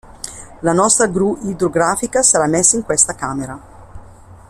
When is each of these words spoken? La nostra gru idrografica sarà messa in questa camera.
La 0.61 0.73
nostra 0.73 1.05
gru 1.05 1.37
idrografica 1.43 2.23
sarà 2.23 2.47
messa 2.47 2.75
in 2.75 2.81
questa 2.81 3.13
camera. 3.13 3.59